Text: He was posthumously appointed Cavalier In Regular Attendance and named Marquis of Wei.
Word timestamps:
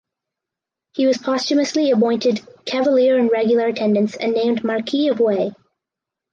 He 0.93 1.05
was 1.05 1.19
posthumously 1.19 1.91
appointed 1.91 2.41
Cavalier 2.65 3.19
In 3.19 3.27
Regular 3.27 3.67
Attendance 3.67 4.15
and 4.17 4.33
named 4.33 4.63
Marquis 4.63 5.09
of 5.09 5.19
Wei. 5.19 5.51